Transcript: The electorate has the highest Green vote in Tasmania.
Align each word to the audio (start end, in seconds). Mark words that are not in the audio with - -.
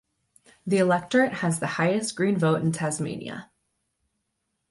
The 0.65 0.79
electorate 0.79 1.31
has 1.31 1.59
the 1.59 1.67
highest 1.77 2.15
Green 2.15 2.35
vote 2.35 2.63
in 2.63 2.71
Tasmania. 2.71 3.51